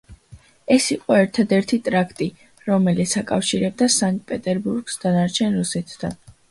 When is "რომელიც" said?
2.71-3.15